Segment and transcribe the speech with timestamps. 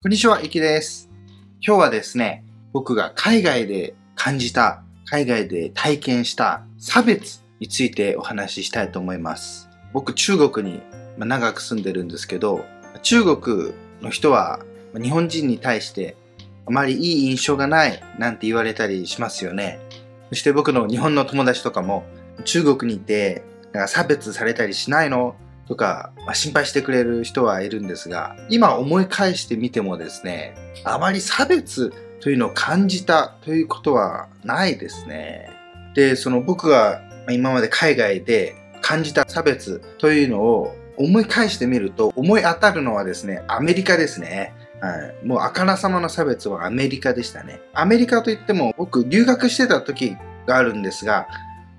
[0.00, 1.10] こんにちは、いきです。
[1.60, 9.68] 今日はですね、僕が海外で感じた、海外で体験した差別についてお話ししたいと思います。
[9.92, 10.84] 僕、中国に
[11.18, 12.64] 長く住んでるんですけど、
[13.02, 14.60] 中国の人は
[14.94, 16.16] 日本人に対して
[16.64, 19.80] あまりいい印象がないなんて言われたりしますよね。
[20.28, 22.04] そして僕の日本の友達とかも
[22.44, 23.42] 中国にいて
[23.88, 25.34] 差別されたりしないの？
[25.68, 35.50] とか、まあ、心配してくれる人はいるんですが、今思い返してみてもですね、あまり差別というのを感じたということはないですね。
[35.94, 44.54] で、その僕が今まで海外で感じた差別というのを思い返してみると、思い当たるのはですね、アメリカですね。
[44.80, 47.60] はい、もうあからさまな差別はアメリカでしたね。
[47.74, 51.28] アメリカといっても僕留学してた時があるんですが、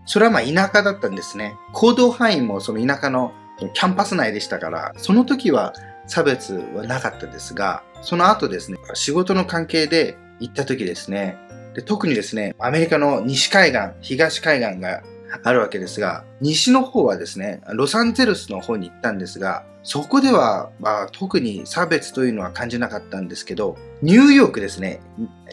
[0.05, 1.55] それはまあ田舎だったんですね。
[1.73, 3.31] 行動範囲もその田舎の
[3.67, 5.73] キャンパス内でしたから、その時は
[6.07, 11.37] 差別はなかったですが、その後ですね、仕事の関係で行った時ですね、
[11.73, 15.03] で特にですね、アメリカの西海岸、東海岸が
[15.43, 24.99] あるわけですが、西の方はですね、ロサンゼルスの方に行ったんですが、そこでは、まあ、特に差別というのは感じなかったんですけど、ニューヨークですね、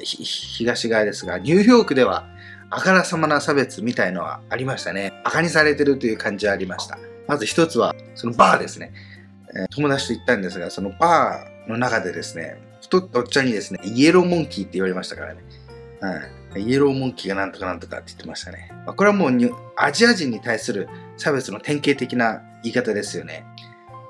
[0.02, 2.26] 東側ですが、ニューヨークでは
[2.70, 5.12] あからさまな差別みたいのはありましたね。
[5.22, 6.98] 馬鹿にされてるという感じはありました。
[7.26, 8.92] まず一つは、そのバーですね。
[9.54, 15.40] え、友達と行ったんですが、そのバーの中でですね、太ったおっちゃんにですね、イエローモンキーって言われましたからね。
[16.00, 18.70] はい、イエローモンキーがなんとかなんとかって言ってましたね。
[18.84, 19.32] まあ、これはもう
[19.76, 23.44] アジア人に対する差別の典型的な言い方ですよね。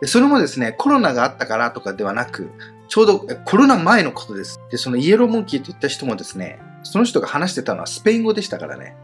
[0.00, 2.50] でそれもですね、コロナがあったからとかではなく、
[2.88, 4.60] ちょうどコロナ前のことです。
[4.70, 8.94] で、そのイエローモンキーって言った人もですね、その人が話してたのはスペイン語でしたからね。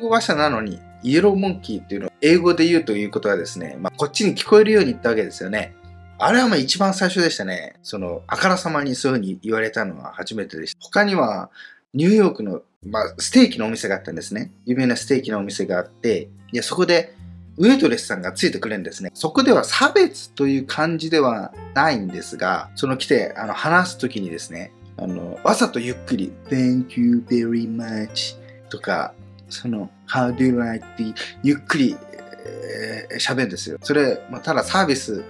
[0.00, 5.74] 語話者なのに、イエローモンキーっていうのを英語で言うということはですね、まあ、こっちに聞こえるように言ったわけですよね。
[6.18, 7.74] あれはまあ一番最初でしたね。
[7.82, 10.78] その、あからさまにそういうふうに言われたのは初めてでした。
[10.80, 11.50] 他には、
[11.92, 14.52] ニューヨークの、まあ、ステーキのお店があったんですね。
[14.64, 17.14] 有名なステーキのお店があって、いや、そこで、
[17.58, 19.10] ウェイトレスさんがついてくれるんですね。
[19.14, 28.36] そこでは差別という感じではないんですが、その来て、あの、話すときにですね、あの、わざとゆっくり、Thank you very much
[28.68, 29.14] とか、
[29.48, 31.04] その、How do you like って
[31.42, 33.78] ゆっくり喋、えー、るんですよ。
[33.82, 35.24] それ、まあ、ただサービス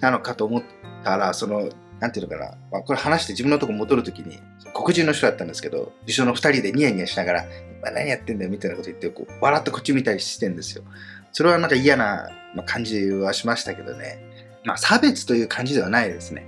[0.00, 0.62] なのかと思っ
[1.04, 1.68] たら、その、
[2.00, 4.40] なんていうのかな、まあ、これ話して自分のとこ戻るときに、
[4.74, 7.44] 黒人の人だったんですけど、一緒の二人でニヤニヤしながら、
[7.82, 10.84] まあ、何やってんだよみたいなこと言って、こう笑ってこっち見たりしてんですよ。
[11.32, 14.22] それはなんか嫌なまあ感じはしましたけどね。
[14.64, 16.46] まあ、差別という感じではないですね。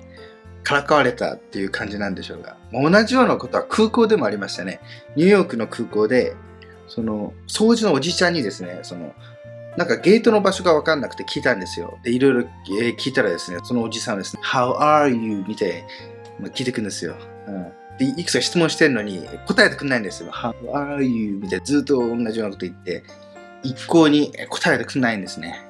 [0.63, 2.57] からかわれたっていう感じなんでしょうが。
[2.73, 4.81] 同じようなことは空港でもありましたね。
[5.17, 6.35] ニューヨークの空港で、
[6.91, 9.15] その、掃除のおじちゃんにですね、その、
[9.77, 11.99] なんかゲートの場所がわかんなくて聞いたんですよ。
[12.03, 15.45] で、いろいろ、聞いたらですね、そのおじさんですね、How are you?
[15.47, 15.85] みたい
[16.41, 17.15] な聞いてくんですよ。
[17.47, 20.33] うん、で、いくつか質問してるのに答えてくれないんですよ。
[20.33, 21.37] How are you?
[21.37, 23.05] みたいなずっと同じようなこと言って、
[23.63, 25.65] 一向に答えてくれないんですね。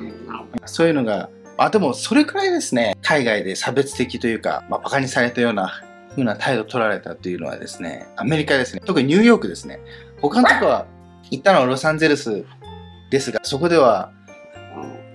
[0.64, 9.80] そういうのが、あ、でもそれくらいですね、海外で差別的というか、まあ、馬鹿にされたような風な態度を取られたというのはですね、アメリカですね、特にニューヨークですね。
[10.28, 10.86] 他のとこは
[11.30, 12.44] 行ったのはロサンゼルス
[13.10, 14.10] ですが、そこでは、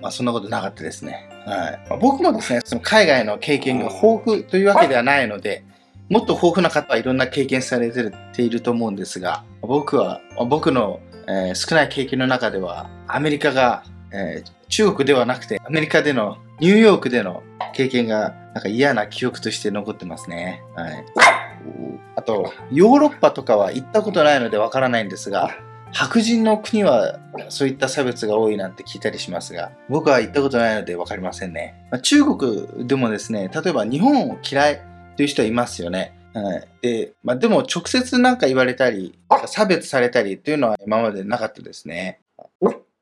[0.02, 1.30] まあ、そんなことなかったですね。
[1.46, 5.64] はいまあ、僕もですね、その海外の経験が豊富というわけではないので、
[6.10, 17.42] もっと豊富な方はいろんな経験されていると思うんですが、僕は、僕の、えー、少ない経験の中では、アメリカが、えー、中国ではなくて、アメリカでの、ニューヨークでの
[17.74, 20.62] 経験が、なんか嫌な記憶として残ってますね。
[20.76, 21.06] はい。
[22.30, 25.52] と、ヨーロッパとかは行ったことないのでわからないんですが、
[25.92, 27.20] 白人の国は
[27.50, 31.76] そういった差別が多いなんて聞いたりしますが、僕は行ったことないので分かりませんね。
[31.92, 34.82] まあ、中国でもですね、例えば日本を嫌い
[35.16, 36.14] という人はいますよね。
[36.34, 42.20] はい、で、まあ、でも直接なんか言われたり、差別されたりっていうのは今までなかったですね。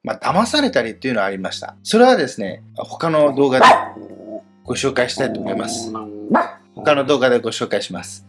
[0.04, 1.76] まあ、騙されたりっていうのはありました。
[1.84, 3.66] それはですね、他の動画で
[4.64, 5.92] ご紹介したいと思います。
[6.76, 8.26] 他の動画でご紹介します。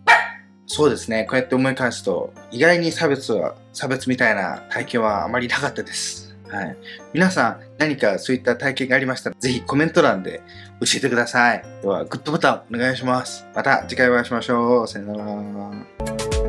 [0.69, 1.25] そうですね。
[1.25, 6.37] こうやって思い返すと、意外に差別は、差別みたいな体験はあまりなかったです。
[6.51, 6.77] はい。
[7.15, 10.43] 皆さん、何かそういった体験がありましたら、是非コメント欄で
[10.81, 11.65] 教えてください。
[11.83, 13.47] では、グッドボタンお願いします。
[13.55, 14.89] また次回お会いしましょう。
[14.89, 16.48] さよなら。